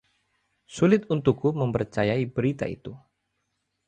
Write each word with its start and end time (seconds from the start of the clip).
Sulit 0.77 1.01
untukku 1.15 1.47
mempercayai 1.61 2.25
berita 2.35 2.65
itu. 2.77 2.91